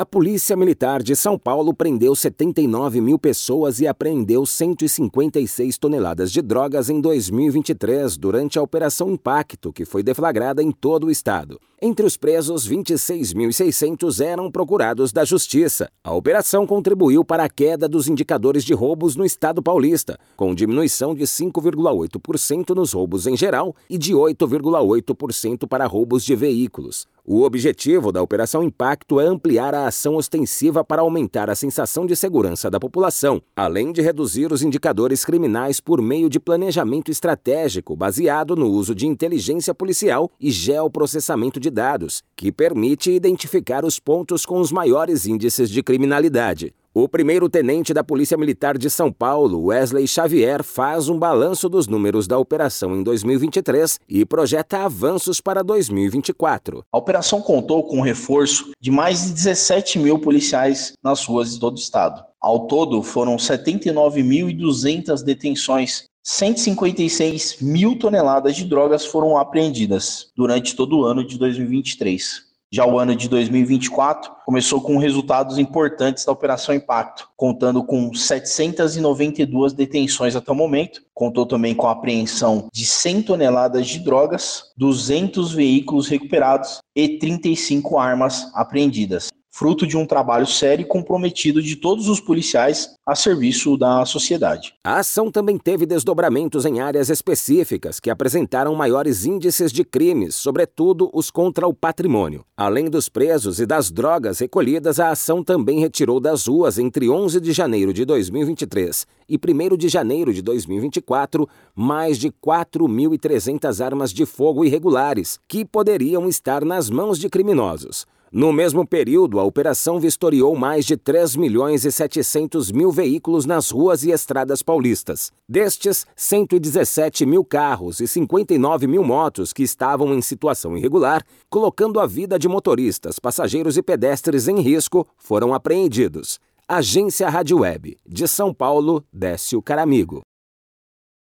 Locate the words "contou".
57.40-57.84, 81.14-81.46